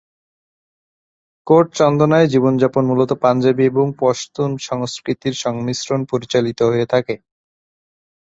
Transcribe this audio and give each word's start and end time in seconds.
Coat 1.47 1.65
চন্দনায় 1.73 2.27
জীবনযাপন 2.27 2.83
মূলত 2.85 3.11
পাঞ্জাবি 3.23 3.63
এবং 3.65 3.85
পশতুন 3.99 4.49
সংস্কৃতির 4.61 5.35
সংমিশ্রণ 5.43 5.99
পরিচালিত 6.05 6.59
হয়ে 6.63 6.85
থাকে। 6.85 7.15